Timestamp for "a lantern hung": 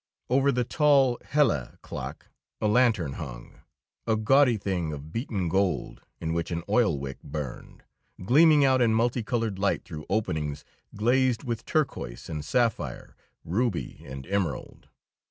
2.59-3.59